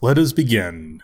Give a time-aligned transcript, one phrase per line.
[0.00, 1.02] Let us begin.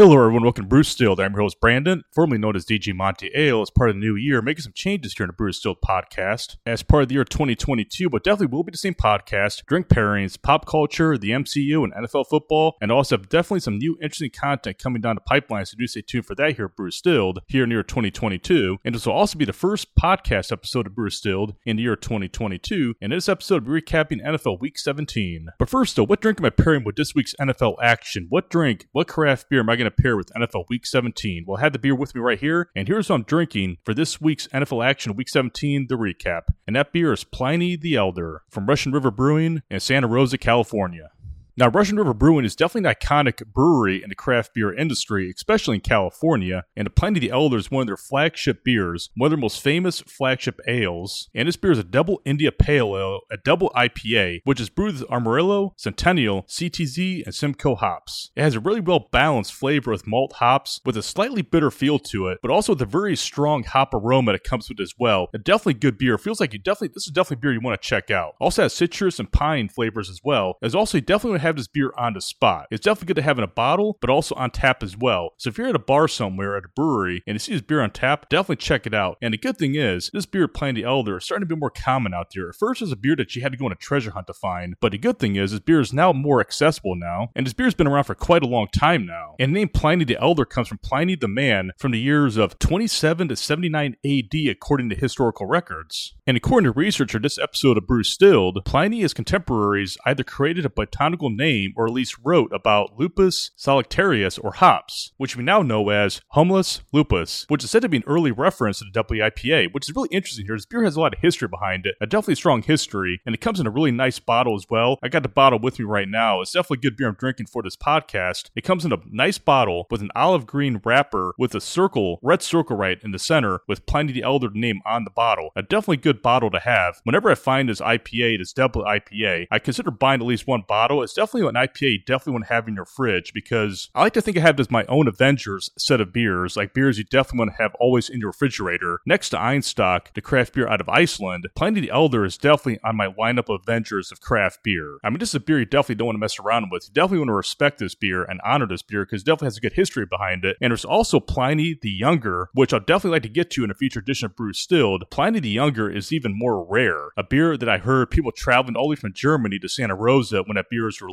[0.00, 0.44] Hello, everyone.
[0.44, 1.20] Welcome to Brew Distilled.
[1.20, 3.60] I'm your host, Brandon, formerly known as DG Monte Ale.
[3.60, 6.56] As part of the new year, making some changes here in the Brew Distilled podcast.
[6.64, 9.66] As part of the year 2022, but definitely will be the same podcast.
[9.66, 13.98] Drink pairings, pop culture, the MCU, and NFL football, and also have definitely some new
[14.02, 15.66] interesting content coming down the pipeline.
[15.66, 18.78] So do stay tuned for that here at Brew Distilled here year 2022.
[18.82, 21.94] And this will also be the first podcast episode of Brew Distilled in the year
[21.94, 22.94] 2022.
[23.02, 25.48] And this episode, we'll be recapping NFL Week 17.
[25.58, 28.28] But first, though, what drink am I pairing with this week's NFL action?
[28.30, 31.44] What drink, what craft beer am I going to to pair with NFL Week 17.
[31.46, 33.94] Well, I have the beer with me right here, and here's what I'm drinking for
[33.94, 36.42] this week's NFL action Week 17, the recap.
[36.66, 41.10] And that beer is Pliny the Elder from Russian River Brewing in Santa Rosa, California.
[41.56, 45.76] Now, Russian River Brewing is definitely an iconic brewery in the craft beer industry, especially
[45.76, 49.30] in California, and the Pliny the Elder is one of their flagship beers, one of
[49.30, 51.28] their most famous flagship ales.
[51.34, 55.00] And this beer is a double India Pale Ale, a double IPA, which is brewed
[55.00, 58.30] with Amarillo, Centennial, CTZ, and Simcoe hops.
[58.36, 61.98] It has a really well balanced flavor with malt hops, with a slightly bitter feel
[61.98, 64.94] to it, but also with a very strong hop aroma that comes with it as
[64.98, 65.28] well.
[65.34, 66.14] A definitely good beer.
[66.14, 68.34] It Feels like you definitely this is definitely beer you want to check out.
[68.40, 70.56] Also has citrus and pine flavors as well.
[70.62, 72.66] As also definitely to have this beer on the spot.
[72.70, 75.30] It's definitely good to have in a bottle, but also on tap as well.
[75.38, 77.80] So if you're at a bar somewhere at a brewery and you see this beer
[77.80, 79.16] on tap, definitely check it out.
[79.22, 81.70] And the good thing is, this beer, Pliny the Elder, is starting to be more
[81.70, 82.48] common out there.
[82.48, 84.26] At first, it was a beer that you had to go on a treasure hunt
[84.26, 87.46] to find, but the good thing is, this beer is now more accessible now, and
[87.46, 89.34] this beer's been around for quite a long time now.
[89.38, 92.58] And the name Pliny the Elder comes from Pliny the Man from the years of
[92.58, 96.14] 27 to 79 AD, according to historical records.
[96.26, 100.70] And according to researcher, this episode of Brew Distilled, Pliny his contemporaries either created a
[100.70, 105.88] botanical name or at least wrote about lupus salictarius or hops, which we now know
[105.90, 109.88] as Humulus lupus, which is said to be an early reference to the WIPA, which
[109.88, 110.56] is really interesting here.
[110.56, 113.40] This beer has a lot of history behind it, a definitely strong history, and it
[113.40, 114.98] comes in a really nice bottle as well.
[115.02, 116.40] I got the bottle with me right now.
[116.40, 118.50] It's definitely good beer I'm drinking for this podcast.
[118.54, 122.42] It comes in a nice bottle with an olive green wrapper with a circle, red
[122.42, 125.50] circle right in the center with Pliny the Elder name on the bottle.
[125.56, 127.00] A definitely good bottle to have.
[127.04, 131.02] Whenever I find this IPA, this double IPA, I consider buying at least one bottle.
[131.02, 134.14] It's definitely an IPA you definitely want to have in your fridge because I like
[134.14, 137.40] to think I have as my own Avengers set of beers, like beers you definitely
[137.40, 139.00] want to have always in your refrigerator.
[139.04, 142.96] Next to Einstök, the craft beer out of Iceland, Pliny the Elder is definitely on
[142.96, 144.96] my lineup of Avengers of craft beer.
[145.04, 146.88] I mean, this is a beer you definitely don't want to mess around with.
[146.88, 149.58] You definitely want to respect this beer and honor this beer because it definitely has
[149.58, 150.56] a good history behind it.
[150.62, 153.74] And there's also Pliny the Younger, which I'll definitely like to get to in a
[153.74, 155.04] future edition of Brew Distilled.
[155.10, 157.10] Pliny the Younger is even more rare.
[157.18, 160.42] A beer that I heard people traveling all the way from Germany to Santa Rosa
[160.44, 161.09] when that beer is released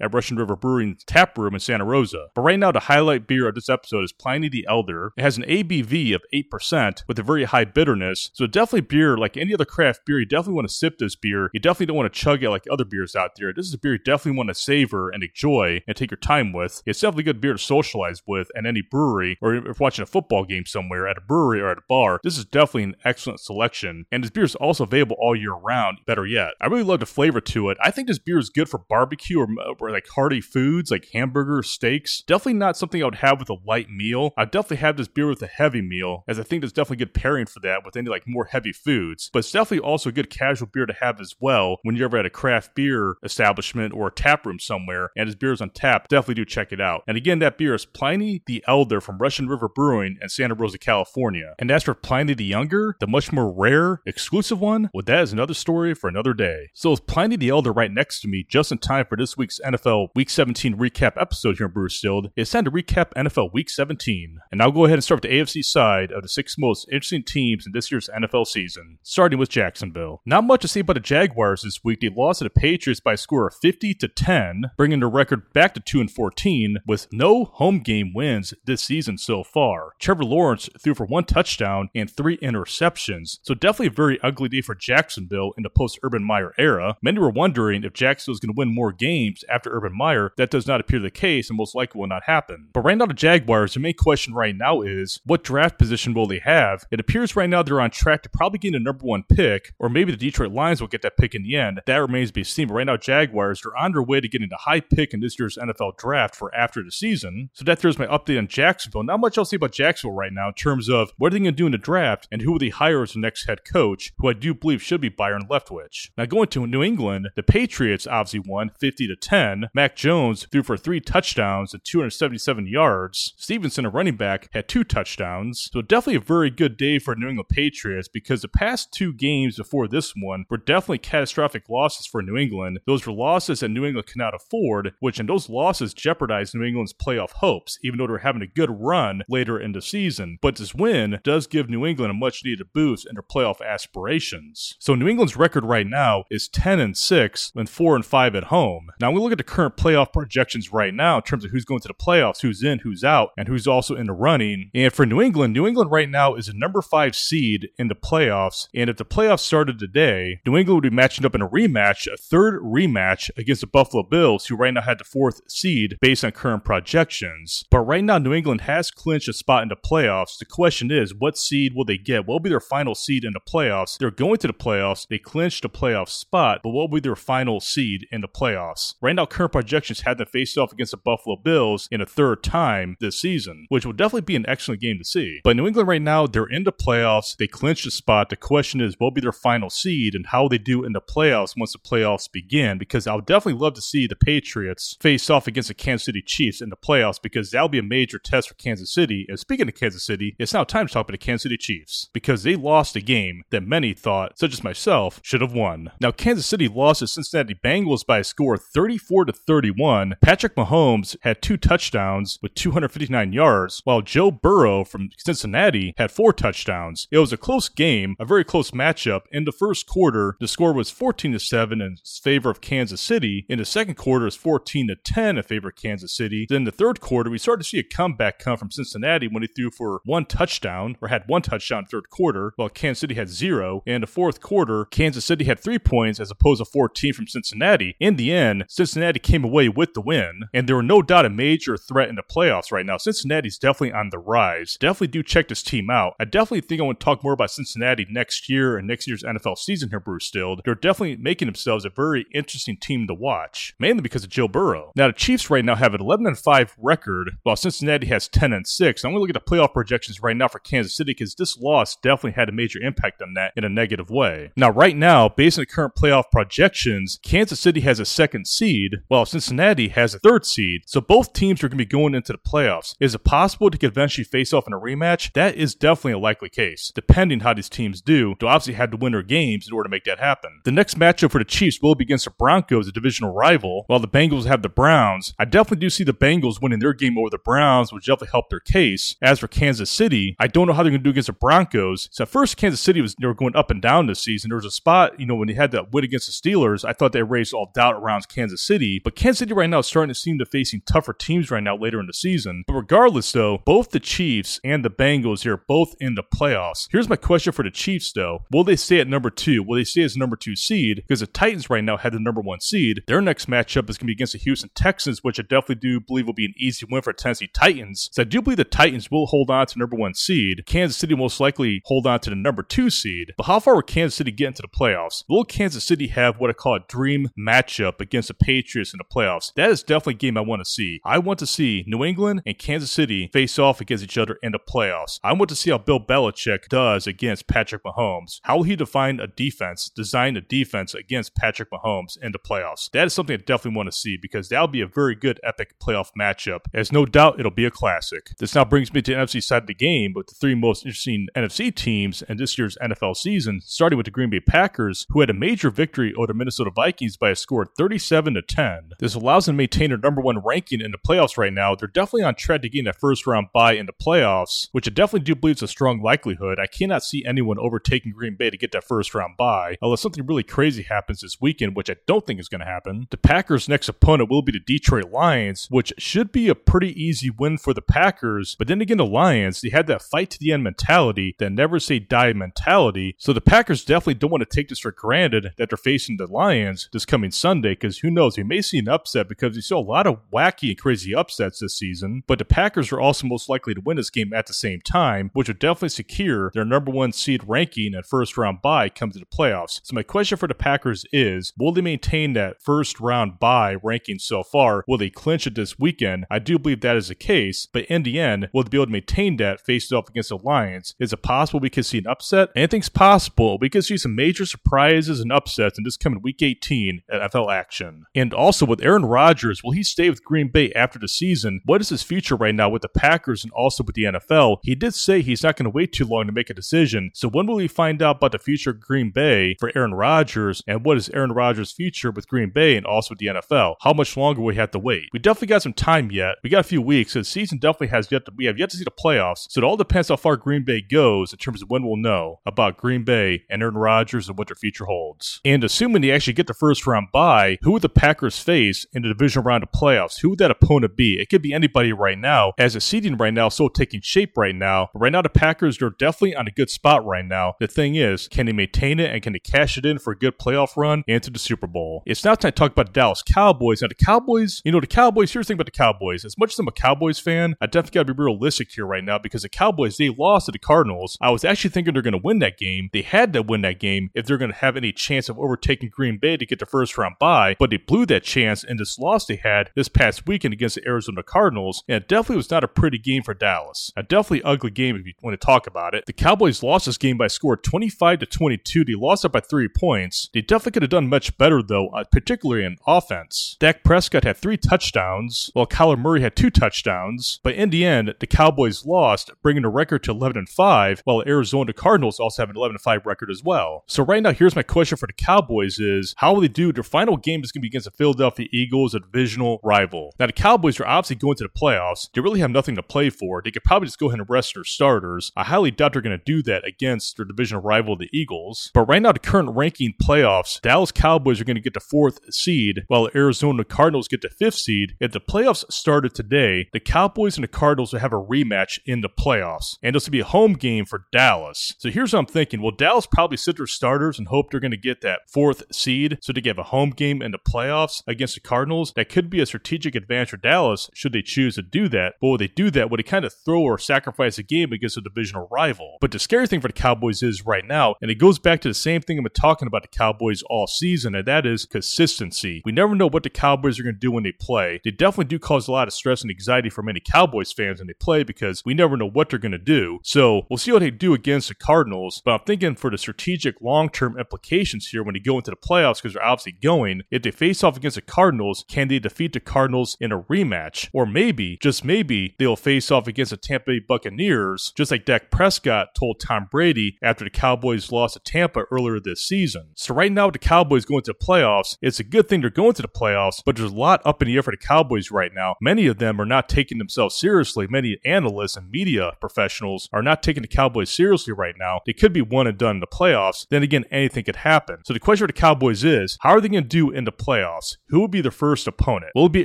[0.00, 2.26] at Russian River Brewing Tap Room in Santa Rosa.
[2.34, 5.12] But right now, the highlight beer of this episode is Pliny the Elder.
[5.16, 8.30] It has an ABV of 8% with a very high bitterness.
[8.34, 11.50] So definitely beer, like any other craft beer, you definitely want to sip this beer.
[11.52, 13.52] You definitely don't want to chug it like other beers out there.
[13.52, 16.52] This is a beer you definitely want to savor and enjoy and take your time
[16.52, 16.82] with.
[16.86, 20.44] It's definitely good beer to socialize with at any brewery or if watching a football
[20.44, 22.20] game somewhere at a brewery or at a bar.
[22.22, 24.06] This is definitely an excellent selection.
[24.10, 25.98] And this beer is also available all year round.
[26.06, 27.78] Better yet, I really love the flavor to it.
[27.82, 31.08] I think this beer is good for barbecue or, uh, or like hearty foods like
[31.12, 32.22] hamburgers, steaks.
[32.22, 34.32] Definitely not something I would have with a light meal.
[34.36, 37.14] I'd definitely have this beer with a heavy meal, as I think there's definitely good
[37.14, 39.30] pairing for that with any like more heavy foods.
[39.32, 42.18] But it's definitely also a good casual beer to have as well when you're ever
[42.18, 45.70] at a craft beer establishment or a tap room somewhere and his beer is on
[45.70, 46.08] tap.
[46.08, 47.02] Definitely do check it out.
[47.06, 50.78] And again, that beer is Pliny the Elder from Russian River Brewing in Santa Rosa,
[50.78, 51.54] California.
[51.58, 55.32] And as for Pliny the Younger, the much more rare, exclusive one, well, that is
[55.32, 56.70] another story for another day.
[56.74, 59.58] So with Pliny the Elder right next to me, just in time for this week's
[59.64, 63.70] NFL Week 17 recap episode here in Brew Distilled, it's time to recap NFL Week
[63.70, 64.38] 17.
[64.52, 67.22] And I'll go ahead and start with the AFC side of the six most interesting
[67.22, 70.20] teams in this year's NFL season, starting with Jacksonville.
[70.26, 72.00] Not much to say about the Jaguars this week.
[72.00, 75.52] They lost to the Patriots by a score of 50 to 10, bringing the record
[75.52, 79.92] back to 2 and 14 with no home game wins this season so far.
[79.98, 84.60] Trevor Lawrence threw for one touchdown and three interceptions, so definitely a very ugly day
[84.60, 86.96] for Jacksonville in the post Urban Meyer era.
[87.02, 89.13] Many were wondering if Jacksonville was going to win more games
[89.48, 90.32] after Urban Meyer.
[90.36, 92.68] That does not appear the case and most likely will not happen.
[92.72, 96.26] But right now, the Jaguars, the main question right now is what draft position will
[96.26, 96.84] they have?
[96.90, 99.88] It appears right now they're on track to probably get a number one pick, or
[99.88, 101.80] maybe the Detroit Lions will get that pick in the end.
[101.86, 102.68] That remains to be seen.
[102.68, 105.38] But right now, Jaguars are on their way to getting the high pick in this
[105.38, 107.50] year's NFL draft for after the season.
[107.54, 109.02] So that there's my update on Jacksonville.
[109.02, 111.40] Not much else to say about Jacksonville right now in terms of what are they
[111.40, 113.60] going to do in the draft and who will they hire as the next head
[113.64, 116.10] coach, who I do believe should be Byron Leftwich.
[116.16, 119.68] Now going to New England, the Patriots obviously won 50 50 to 10.
[119.74, 123.34] Mac Jones threw for three touchdowns and 277 yards.
[123.36, 125.68] Stevenson, a running back, had two touchdowns.
[125.72, 129.56] So definitely a very good day for New England Patriots because the past two games
[129.56, 132.80] before this one were definitely catastrophic losses for New England.
[132.86, 136.94] Those were losses that New England cannot afford, which in those losses jeopardized New England's
[136.94, 140.38] playoff hopes, even though they're having a good run later in the season.
[140.40, 144.76] But this win does give New England a much needed boost in their playoff aspirations.
[144.78, 148.44] So New England's record right now is 10 and 6 and 4 and 5 at
[148.44, 148.90] home.
[149.00, 151.80] Now we look at the current playoff projections right now in terms of who's going
[151.80, 154.70] to the playoffs, who's in, who's out, and who's also in the running.
[154.74, 157.94] And for New England, New England right now is a number 5 seed in the
[157.94, 161.48] playoffs, and if the playoffs started today, New England would be matching up in a
[161.48, 165.96] rematch, a third rematch against the Buffalo Bills, who right now had the fourth seed
[166.00, 167.64] based on current projections.
[167.70, 170.38] But right now, New England has clinched a spot in the playoffs.
[170.38, 172.26] The question is, what seed will they get?
[172.26, 173.98] What will be their final seed in the playoffs?
[173.98, 175.06] They're going to the playoffs.
[175.08, 178.73] They clinched the playoff spot, but what will be their final seed in the playoffs?
[179.00, 182.42] Right now, current projections had them face off against the Buffalo Bills in a third
[182.42, 185.40] time this season, which will definitely be an excellent game to see.
[185.44, 187.36] But New England right now, they're in the playoffs.
[187.36, 188.30] They clinched the spot.
[188.30, 191.00] The question is, what will be their final seed and how they do in the
[191.00, 192.78] playoffs once the playoffs begin?
[192.78, 196.22] Because I would definitely love to see the Patriots face off against the Kansas City
[196.22, 199.26] Chiefs in the playoffs because that'll be a major test for Kansas City.
[199.28, 202.08] And speaking of Kansas City, it's now time to talk about the Kansas City Chiefs
[202.12, 205.90] because they lost a game that many thought, such as myself, should have won.
[206.00, 210.14] Now, Kansas City lost to Cincinnati Bengals by a score of 34 to 31.
[210.22, 216.32] Patrick Mahomes had two touchdowns with 259 yards, while Joe Burrow from Cincinnati had four
[216.32, 217.08] touchdowns.
[217.10, 219.22] It was a close game, a very close matchup.
[219.30, 223.44] In the first quarter, the score was 14 to 7 in favor of Kansas City.
[223.48, 226.46] In the second quarter, it was 14 to 10 in favor of Kansas City.
[226.48, 229.48] Then the third quarter, we started to see a comeback come from Cincinnati when he
[229.48, 233.82] threw for one touchdown, or had one touchdown third quarter, while Kansas City had zero.
[233.86, 237.96] And the fourth quarter, Kansas City had three points as opposed to 14 from Cincinnati.
[238.00, 241.30] In the end, Cincinnati came away with the win, and there were no doubt a
[241.30, 242.96] major threat in the playoffs right now.
[242.96, 244.76] Cincinnati's definitely on the rise.
[244.78, 246.14] Definitely do check this team out.
[246.20, 249.22] I definitely think I want to talk more about Cincinnati next year and next year's
[249.22, 250.62] NFL season here, Brew Distilled.
[250.64, 254.92] They're definitely making themselves a very interesting team to watch, mainly because of Joe Burrow.
[254.96, 258.52] Now, the Chiefs right now have an 11 and 5 record, while Cincinnati has 10
[258.52, 259.04] and 6.
[259.04, 261.58] I'm going to look at the playoff projections right now for Kansas City because this
[261.58, 264.52] loss definitely had a major impact on that in a negative way.
[264.56, 268.96] Now, right now, based on the current playoff projections, Kansas City has a second seed,
[269.08, 270.82] while Cincinnati has a third seed.
[270.86, 272.94] So both teams are going to be going into the playoffs.
[273.00, 275.32] Is it possible to eventually face off in a rematch?
[275.34, 278.34] That is definitely a likely case, depending how these teams do.
[278.40, 280.60] They obviously had to win their games in order to make that happen.
[280.64, 284.00] The next matchup for the Chiefs will be against the Broncos, a divisional rival, while
[284.00, 285.34] the Bengals have the Browns.
[285.38, 288.50] I definitely do see the Bengals winning their game over the Browns, which definitely help
[288.50, 289.16] their case.
[289.22, 292.08] As for Kansas City, I don't know how they're going to do against the Broncos.
[292.12, 294.50] So at first, Kansas City was they were going up and down this season.
[294.50, 296.92] There was a spot, you know, when they had that win against the Steelers, I
[296.92, 299.00] thought they raised all doubt around Kansas City.
[299.02, 301.76] But Kansas City right now is starting to seem to facing tougher teams right now
[301.76, 302.64] later in the season.
[302.66, 306.88] But regardless, though, both the Chiefs and the Bengals here are both in the playoffs.
[306.90, 309.62] Here's my question for the Chiefs, though: Will they stay at number two?
[309.62, 310.96] Will they stay as number two seed?
[310.96, 313.02] Because the Titans right now had the number one seed.
[313.06, 316.00] Their next matchup is going to be against the Houston Texans, which I definitely do
[316.00, 318.08] believe will be an easy win for Tennessee Titans.
[318.12, 320.64] So I do believe the Titans will hold on to number one seed.
[320.66, 323.32] Kansas City most likely hold on to the number two seed.
[323.36, 325.24] But how far will Kansas City get into the playoffs?
[325.28, 329.04] Will Kansas City have what I call a dream matchup against the Patriots in the
[329.04, 329.52] playoffs?
[329.54, 331.00] That is definitely a game I want to see.
[331.04, 334.52] I want to see New England and Kansas City face off against each other in
[334.52, 335.18] the playoffs.
[335.22, 338.40] I want to see how Bill Belichick does against Patrick Mahomes.
[338.42, 342.90] How will he define a defense, design a defense against Patrick Mahomes in the playoffs?
[342.92, 345.74] That is something I definitely want to see because that'll be a very good epic
[345.80, 346.60] playoff matchup.
[346.72, 348.30] As no doubt it'll be a classic.
[348.38, 350.84] This now brings me to the NFC side of the game with the three most
[350.84, 355.20] interesting NFC teams in this year's NFL season, starting with the Green Bay Packers, who
[355.20, 358.92] had a major victory over the Minnesota Vikings by a score of 37 to 10.
[358.98, 361.74] This allows them to maintain their number one ranking in the playoffs right now.
[361.74, 364.90] They're definitely on track to gain that first round bye in the playoffs, which I
[364.90, 366.58] definitely do believe is a strong likelihood.
[366.58, 370.26] I cannot see anyone overtaking Green Bay to get that first round bye, unless something
[370.26, 373.06] really crazy happens this weekend, which I don't think is going to happen.
[373.10, 377.30] The Packers' next opponent will be the Detroit Lions, which should be a pretty easy
[377.30, 378.54] win for the Packers.
[378.58, 381.80] But then again, the Lions, they had that fight to the end mentality, that never
[381.80, 383.16] say die mentality.
[383.18, 386.26] So the Packers definitely don't want to take this for granted that they're facing the
[386.26, 389.78] Lions this coming Sunday, because who knows, we may see an upset because we saw
[389.78, 392.22] a lot of wacky and crazy upsets this season.
[392.26, 395.30] But the Packers are also most likely to win this game at the same time,
[395.32, 399.18] which would definitely secure their number one seed ranking and first round bye come to
[399.18, 399.80] the playoffs.
[399.84, 404.18] So my question for the Packers is, will they maintain that first round bye ranking
[404.18, 404.84] so far?
[404.86, 406.26] Will they clinch it this weekend?
[406.30, 408.86] I do believe that is the case, but in the end, will they be able
[408.86, 410.94] to maintain that faced off against the Lions?
[411.00, 412.50] Is it possible we could see an upset?
[412.54, 413.56] Anything's possible.
[413.58, 417.50] We could see some major surprises and upsets in this coming week 18 at NFL
[417.50, 417.83] Action.
[418.14, 421.60] And also with Aaron Rodgers, will he stay with Green Bay after the season?
[421.64, 424.58] What is his future right now with the Packers and also with the NFL?
[424.62, 427.10] He did say he's not going to wait too long to make a decision.
[427.14, 430.62] So when will we find out about the future of Green Bay for Aaron Rodgers
[430.66, 433.76] and what is Aaron Rodgers' future with Green Bay and also with the NFL?
[433.80, 435.08] How much longer will we have to wait?
[435.12, 436.36] We definitely got some time yet.
[436.42, 437.12] We got a few weeks.
[437.12, 439.46] So the season definitely has yet to we have yet to see the playoffs.
[439.50, 442.40] So it all depends how far Green Bay goes in terms of when we'll know
[442.46, 445.40] about Green Bay and Aaron Rodgers and what their future holds.
[445.44, 449.02] And assuming they actually get the first round bye, who would the Packers face in
[449.02, 450.20] the division round of playoffs?
[450.20, 451.20] Who would that opponent be?
[451.20, 454.36] It could be anybody right now, as the seeding right now is still taking shape
[454.36, 454.90] right now.
[454.92, 457.54] But right now, the Packers are definitely on a good spot right now.
[457.60, 460.16] The thing is, can they maintain it and can they cash it in for a
[460.16, 462.02] good playoff run into the Super Bowl?
[462.06, 463.82] It's not time to talk about the Dallas Cowboys.
[463.82, 466.24] Now, the Cowboys, you know, the Cowboys, here's the thing about the Cowboys.
[466.24, 469.04] As much as I'm a Cowboys fan, I definitely got to be realistic here right
[469.04, 471.18] now because the Cowboys, they lost to the Cardinals.
[471.20, 472.90] I was actually thinking they're going to win that game.
[472.92, 475.90] They had to win that game if they're going to have any chance of overtaking
[475.90, 478.98] Green Bay to get the first round bye, but they blew that chance in this
[478.98, 482.64] loss they had this past weekend against the Arizona Cardinals, and it definitely was not
[482.64, 483.90] a pretty game for Dallas.
[483.96, 486.06] A definitely ugly game if you want to talk about it.
[486.06, 488.84] The Cowboys lost this game by a score 25 to 22.
[488.84, 490.30] They lost it by three points.
[490.32, 493.56] They definitely could have done much better though, uh, particularly in offense.
[493.60, 497.40] Dak Prescott had three touchdowns, while Kyler Murray had two touchdowns.
[497.42, 501.22] But in the end, the Cowboys lost, bringing the record to 11 and 5, while
[501.26, 503.84] Arizona Cardinals also have an 11 5 record as well.
[503.86, 506.72] So right now, here's my question for the Cowboys: Is how will they do?
[506.72, 510.14] Their final game going to be against the Philadelphia Eagles, a divisional rival.
[510.18, 512.08] Now the Cowboys are obviously going to the playoffs.
[512.12, 513.40] They really have nothing to play for.
[513.42, 515.32] They could probably just go ahead and rest their starters.
[515.36, 518.70] I highly doubt they're going to do that against their divisional rival, the Eagles.
[518.74, 522.20] But right now, the current ranking playoffs, Dallas Cowboys are going to get the fourth
[522.32, 524.94] seed, while Arizona Cardinals get the fifth seed.
[525.00, 529.00] If the playoffs started today, the Cowboys and the Cardinals would have a rematch in
[529.00, 531.74] the playoffs, and this will be a home game for Dallas.
[531.78, 534.70] So here's what I'm thinking: Well, Dallas probably sit their starters and hope they're going
[534.70, 538.34] to get that fourth seed, so they get a home game in the playoffs against
[538.34, 538.92] the Cardinals.
[538.96, 542.14] That could be a strategic advantage for Dallas should they choose to do that.
[542.20, 542.90] But would they do that?
[542.90, 545.98] Would it kind of throw or sacrifice a game against a divisional rival?
[546.00, 548.68] But the scary thing for the Cowboys is right now, and it goes back to
[548.68, 552.62] the same thing I've been talking about the Cowboys all season, and that is consistency.
[552.64, 554.80] We never know what the Cowboys are going to do when they play.
[554.84, 557.86] They definitely do cause a lot of stress and anxiety for many Cowboys fans when
[557.86, 560.00] they play because we never know what they're going to do.
[560.02, 562.22] So we'll see what they do against the Cardinals.
[562.24, 565.56] But I'm thinking for the strategic long term implications here when they go into the
[565.56, 569.32] playoffs, because they're obviously going, if they face off against the Cardinals, can they defeat
[569.32, 570.88] the Cardinals in a rematch?
[570.92, 575.30] Or maybe, just maybe, they'll face off against the Tampa Bay Buccaneers, just like Dak
[575.30, 579.70] Prescott told Tom Brady after the Cowboys lost to Tampa earlier this season.
[579.74, 582.74] So right now, the Cowboys going to the playoffs, it's a good thing they're going
[582.74, 585.32] to the playoffs, but there's a lot up in the air for the Cowboys right
[585.34, 585.56] now.
[585.60, 587.66] Many of them are not taking themselves seriously.
[587.66, 591.80] Many analysts and media professionals are not taking the Cowboys seriously right now.
[591.86, 593.46] They could be one and done in the playoffs.
[593.48, 594.78] Then again, anything could happen.
[594.84, 597.12] So the question for the Cowboys is, how are they going to do in the
[597.24, 597.76] playoffs?
[597.88, 599.12] Who will be their first opponent?
[599.14, 599.44] Will it be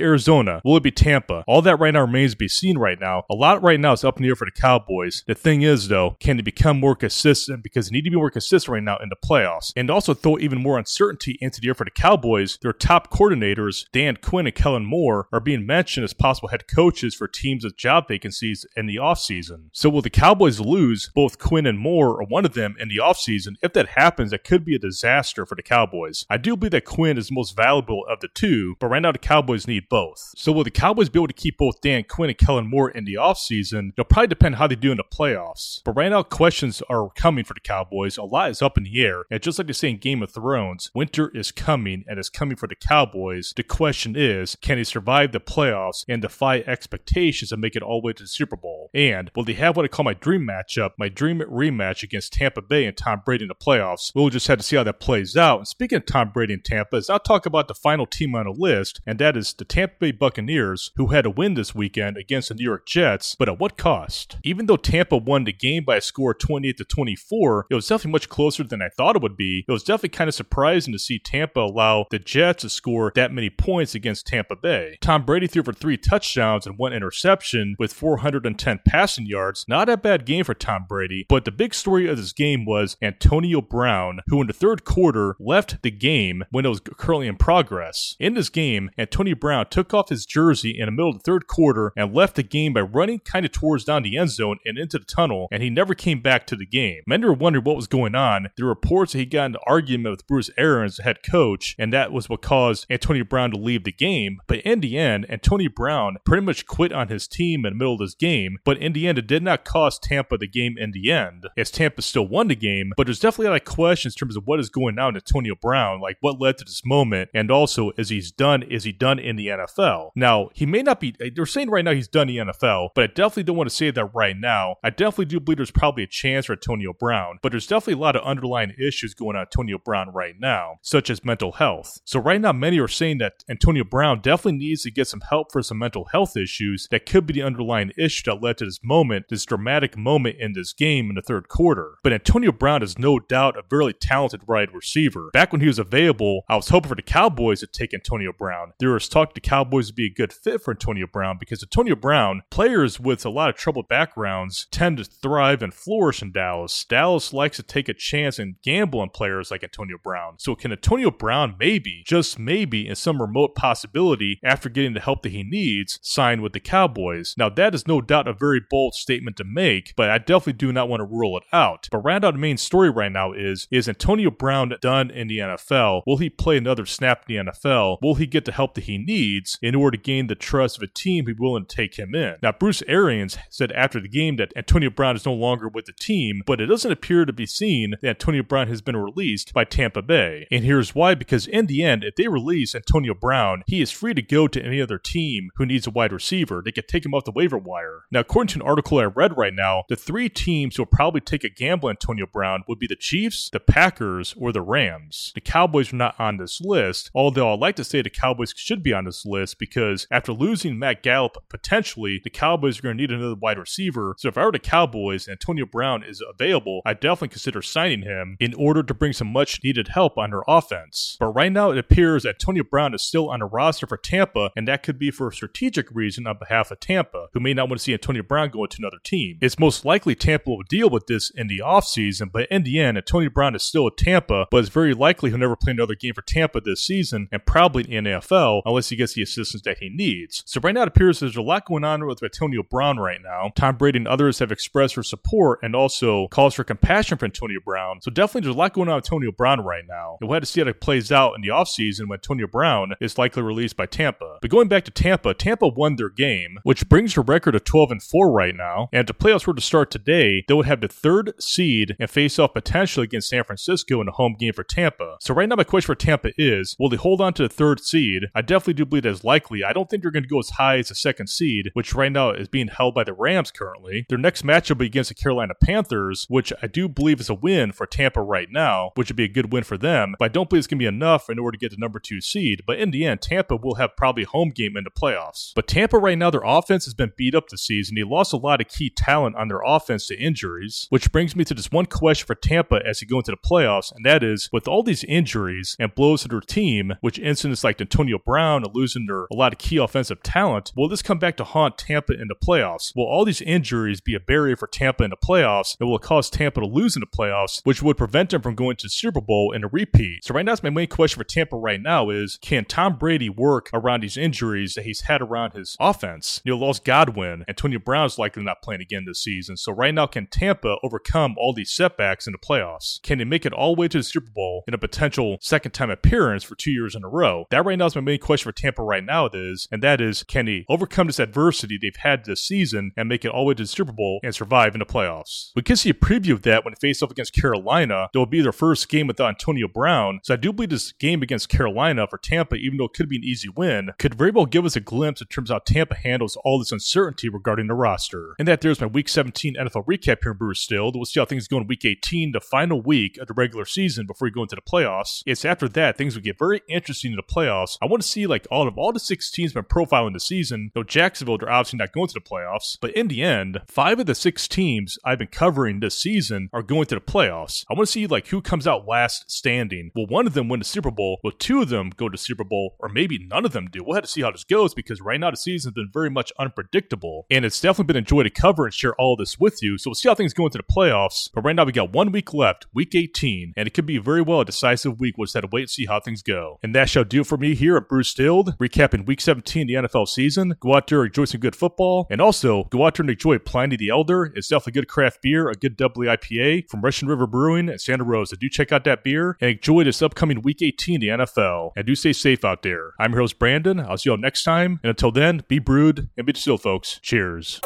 [0.00, 0.60] Arizona?
[0.64, 1.44] Will it be Tampa?
[1.46, 3.24] All that right now remains to be seen right now.
[3.30, 5.24] A lot right now is up in the air for the Cowboys.
[5.26, 7.62] The thing is, though, can they become more consistent?
[7.62, 9.72] Because they need to be more consistent right now in the playoffs.
[9.76, 12.58] And also throw even more uncertainty into the air for the Cowboys.
[12.60, 17.14] Their top coordinators, Dan Quinn and Kellen Moore, are being mentioned as possible head coaches
[17.14, 19.68] for teams with job vacancies in the offseason.
[19.72, 22.98] So will the Cowboys lose both Quinn and Moore or one of them in the
[22.98, 23.54] offseason?
[23.62, 26.24] If that happens, that could be a disaster for the Cowboys.
[26.28, 29.12] I do believe that Quinn is the most valuable of the two, but right now
[29.12, 30.32] the Cowboys need both.
[30.36, 33.04] So will the Cowboys be able to keep both Dan Quinn and Kellen Moore in
[33.04, 33.92] the offseason?
[33.92, 35.82] It'll probably depend how they do in the playoffs.
[35.84, 38.16] But right now, questions are coming for the Cowboys.
[38.16, 39.24] A lot is up in the air.
[39.30, 42.56] And just like they say in Game of Thrones, winter is coming and it's coming
[42.56, 43.52] for the Cowboys.
[43.56, 48.00] The question is, can they survive the playoffs and defy expectations and make it all
[48.00, 48.90] the way to the Super Bowl?
[48.94, 52.62] And will they have what I call my dream matchup, my dream rematch against Tampa
[52.62, 54.12] Bay and Tom Brady in the playoffs?
[54.14, 55.58] We'll just have to see how that plays out.
[55.58, 58.46] And speaking of Tom Brady and Tampa, is I'll talk about the final team on
[58.46, 62.16] the list, and that is the Tampa Bay Buccaneers, who had a win this weekend
[62.16, 64.36] against the New York Jets, but at what cost?
[64.42, 67.88] Even though Tampa won the game by a score of 28 to 24, it was
[67.88, 69.64] definitely much closer than I thought it would be.
[69.68, 73.32] It was definitely kind of surprising to see Tampa allow the Jets to score that
[73.32, 74.98] many points against Tampa Bay.
[75.00, 79.64] Tom Brady threw for three touchdowns and one interception with 410 passing yards.
[79.68, 82.96] Not a bad game for Tom Brady, but the big story of this game was
[83.02, 87.36] Antonio Brown, who in the third quarter left the game when it was currently in
[87.40, 88.14] progress.
[88.20, 91.46] In this game, Antonio Brown took off his jersey in the middle of the third
[91.46, 94.78] quarter and left the game by running kind of towards down the end zone and
[94.78, 97.02] into the tunnel, and he never came back to the game.
[97.06, 98.48] Many were wondering what was going on.
[98.56, 102.12] There were reports that he got into argument with Bruce Arians, head coach, and that
[102.12, 104.38] was what caused Antonio Brown to leave the game.
[104.46, 107.94] But in the end, Antonio Brown pretty much quit on his team in the middle
[107.94, 108.58] of this game.
[108.64, 111.70] But in the end, it did not cost Tampa the game in the end, as
[111.70, 112.92] Tampa still won the game.
[112.96, 115.24] But there's definitely a lot of questions in terms of what is going on with
[115.24, 117.29] Antonio Brown, like what led to this moment.
[117.34, 120.10] And also, is he's done, is he done in the NFL?
[120.14, 123.06] Now, he may not be, they're saying right now he's done the NFL, but I
[123.08, 124.76] definitely don't want to say that right now.
[124.82, 128.04] I definitely do believe there's probably a chance for Antonio Brown, but there's definitely a
[128.04, 131.98] lot of underlying issues going on Antonio Brown right now, such as mental health.
[132.04, 135.52] So right now, many are saying that Antonio Brown definitely needs to get some help
[135.52, 138.80] for some mental health issues that could be the underlying issue that led to this
[138.82, 141.94] moment, this dramatic moment in this game in the third quarter.
[142.02, 145.30] But Antonio Brown is no doubt a very talented wide receiver.
[145.32, 148.72] Back when he was available, I was hoping for the Cowboys to take Antonio Brown.
[148.78, 151.94] There was talk the Cowboys would be a good fit for Antonio Brown because Antonio
[151.94, 156.84] Brown, players with a lot of troubled backgrounds, tend to thrive and flourish in Dallas.
[156.84, 160.34] Dallas likes to take a chance and gamble on players like Antonio Brown.
[160.38, 165.22] So can Antonio Brown maybe, just maybe, in some remote possibility, after getting the help
[165.22, 167.34] that he needs, sign with the Cowboys?
[167.36, 170.72] Now that is no doubt a very bold statement to make, but I definitely do
[170.72, 171.88] not want to rule it out.
[171.90, 175.38] But round out the main story right now is is Antonio Brown done in the
[175.38, 176.02] NFL?
[176.06, 177.98] Will he play another snap in the NFL?
[178.02, 180.82] Will he get the help that he needs in order to gain the trust of
[180.82, 182.36] a team who's willing to take him in?
[182.42, 185.92] Now Bruce Arians said after the game that Antonio Brown is no longer with the
[185.92, 189.64] team, but it doesn't appear to be seen that Antonio Brown has been released by
[189.64, 190.46] Tampa Bay.
[190.50, 194.14] And here's why because in the end, if they release Antonio Brown, he is free
[194.14, 196.62] to go to any other team who needs a wide receiver.
[196.64, 198.04] They could take him off the waiver wire.
[198.10, 201.20] Now, according to an article I read right now, the three teams who will probably
[201.20, 205.32] take a gamble on Antonio Brown would be the Chiefs, the Packers, or the Rams.
[205.34, 208.82] The Cowboys are not on this list, although I'd like to say the Cowboys should
[208.82, 213.00] be on this list because after losing Matt Gallup, potentially, the Cowboys are going to
[213.00, 214.14] need another wide receiver.
[214.18, 218.02] So if I were the Cowboys and Antonio Brown is available, I'd definitely consider signing
[218.02, 221.16] him in order to bring some much needed help on their offense.
[221.18, 224.50] But right now, it appears that Antonio Brown is still on a roster for Tampa,
[224.56, 227.68] and that could be for a strategic reason on behalf of Tampa, who may not
[227.68, 229.38] want to see Antonio Brown go to another team.
[229.40, 232.96] It's most likely Tampa will deal with this in the offseason, but in the end,
[232.96, 236.14] Antonio Brown is still at Tampa, but it's very likely he'll never play another game
[236.14, 239.88] for Tampa this season, and probably in NFL, unless he gets the assistance that he
[239.88, 240.42] needs.
[240.44, 243.52] So right now, it appears there's a lot going on with Antonio Brown right now.
[243.54, 247.60] Tom Brady and others have expressed their support and also calls for compassion for Antonio
[247.64, 248.00] Brown.
[248.00, 250.16] So definitely there's a lot going on with Antonio Brown right now.
[250.20, 252.94] And we'll have to see how it plays out in the offseason when Antonio Brown
[253.00, 254.38] is likely released by Tampa.
[254.40, 257.90] But going back to Tampa, Tampa won their game, which brings their record to 12
[257.92, 258.88] and 4 right now.
[258.92, 262.10] And if the playoffs were to start today, they would have the third seed and
[262.10, 265.16] face off potentially against San Francisco in a home game for Tampa.
[265.20, 267.78] So right now my question for Tampa is, will they hold on to the third
[267.78, 268.24] seed?
[268.34, 269.62] I definitely do believe that is likely.
[269.62, 272.10] I don't think they're going to go as high as the second seed, which right
[272.10, 274.06] now is being held by the Rams currently.
[274.08, 277.34] Their next matchup will be against the Carolina Panthers, which I do believe is a
[277.34, 280.14] win for Tampa right now, which would be a good win for them.
[280.18, 282.00] But I don't believe it's going to be enough in order to get the number
[282.00, 282.62] two seed.
[282.66, 285.52] But in the end, Tampa will have probably home game in the playoffs.
[285.54, 287.94] But Tampa right now, their offense has been beat up this season.
[287.94, 291.44] They lost a lot of key talent on their offense to injuries, which brings me
[291.44, 294.48] to this one question for Tampa as they go into the playoffs, and that is
[294.50, 296.69] with all these injuries and blows to their team,
[297.00, 301.02] which incidents like Antonio Brown losing their a lot of key offensive talent, will this
[301.02, 302.92] come back to haunt Tampa in the playoffs?
[302.94, 306.30] Will all these injuries be a barrier for Tampa in the playoffs that will cause
[306.30, 309.20] Tampa to lose in the playoffs, which would prevent them from going to the Super
[309.20, 310.24] Bowl in a repeat?
[310.24, 313.28] So right now, that's my main question for Tampa right now is can Tom Brady
[313.28, 316.40] work around these injuries that he's had around his offense?
[316.44, 317.44] You know, lost Godwin.
[317.48, 319.56] Antonio Brown's likely not playing again this season.
[319.56, 323.02] So right now, can Tampa overcome all these setbacks in the playoffs?
[323.02, 325.72] Can they make it all the way to the Super Bowl in a potential second
[325.72, 327.46] time appearance for two years in a row?
[327.50, 330.00] That right now is my main question for Tampa right now, it is, and that
[330.00, 333.48] is can he overcome this adversity they've had this season and make it all the
[333.48, 335.50] way to the Super Bowl and survive in the playoffs?
[335.54, 338.08] We can see a preview of that when they face off against Carolina.
[338.12, 340.20] That will be their first game without Antonio Brown.
[340.24, 343.16] So I do believe this game against Carolina for Tampa, even though it could be
[343.16, 345.94] an easy win, could very well give us a glimpse in terms of how Tampa
[345.94, 348.34] handles all this uncertainty regarding the roster.
[348.38, 350.96] And that there's my Week 17 NFL recap here in Brew Distilled.
[350.96, 354.06] We'll see how things go in Week 18, the final week of the regular season
[354.06, 355.22] before we go into the playoffs.
[355.26, 357.76] It's after that things will get very interesting in the playoffs.
[357.80, 360.70] I want to see like all of all the six teams been profiling the season.
[360.74, 364.06] Though Jacksonville, they're obviously not going to the playoffs, but in the end, five of
[364.06, 367.64] the six teams I've been covering this season are going to the playoffs.
[367.70, 369.90] I want to see like who comes out last standing.
[369.94, 371.20] Will one of them win the Super Bowl?
[371.22, 372.76] Will two of them go to Super Bowl?
[372.78, 373.84] Or maybe none of them do.
[373.84, 376.32] We'll have to see how this goes because right now the season's been very much
[376.38, 379.76] unpredictable, and it's definitely been a joy to cover and share all this with you.
[379.76, 381.28] So we'll see how things go into the playoffs.
[381.34, 384.22] But right now we got one week left, week 18, and it could be very
[384.22, 385.18] well a decisive week.
[385.18, 386.29] We'll just have to wait and see how things go.
[386.62, 390.08] And that shall do for me here at Brew Distilled, recapping week 17 the NFL
[390.08, 390.54] season.
[390.60, 393.38] Go out there, and enjoy some good football, and also go out there and enjoy
[393.38, 394.32] Pliny the Elder.
[394.34, 398.04] It's definitely good craft beer, a good double IPA from Russian River Brewing at Santa
[398.04, 398.36] Rosa.
[398.36, 401.72] Do check out that beer and enjoy this upcoming week 18 the NFL.
[401.76, 402.92] And do stay safe out there.
[402.98, 403.80] I'm your host, Brandon.
[403.80, 404.80] I'll see you all next time.
[404.82, 406.98] And until then, be brewed and be still, folks.
[407.02, 407.60] Cheers.